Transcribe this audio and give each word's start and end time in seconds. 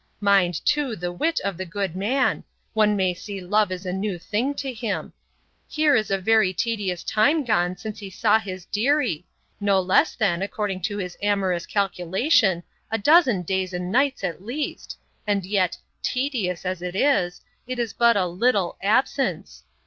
—'Mind, 0.19 0.65
too, 0.65 0.95
the 0.95 1.11
wit 1.11 1.39
of 1.41 1.57
the 1.57 1.63
good 1.67 1.95
man! 1.95 2.43
One 2.73 2.95
may 2.95 3.13
see 3.13 3.39
love 3.39 3.71
is 3.71 3.85
a 3.85 3.93
new 3.93 4.17
thing 4.17 4.55
to 4.55 4.73
him. 4.73 5.13
Here 5.67 5.95
is 5.95 6.09
a 6.09 6.17
very 6.17 6.53
tedious 6.53 7.03
time 7.03 7.43
gone 7.45 7.77
since 7.77 7.99
he 7.99 8.09
saw 8.09 8.39
his 8.39 8.65
deary; 8.65 9.27
no 9.59 9.79
less 9.79 10.15
than, 10.15 10.41
according 10.41 10.81
to 10.89 10.97
his 10.97 11.19
amorous 11.21 11.67
calculation, 11.67 12.63
a 12.89 12.97
dozen 12.97 13.43
days 13.43 13.73
and 13.73 13.91
nights, 13.91 14.23
at 14.23 14.43
least! 14.43 14.97
and 15.27 15.45
yet, 15.45 15.77
TEDIOUS 16.01 16.65
as 16.65 16.81
it 16.81 16.95
is, 16.95 17.41
it 17.67 17.77
is 17.77 17.93
but 17.93 18.17
a 18.17 18.25
LITTLE 18.25 18.77
ABSENCE. 18.81 19.65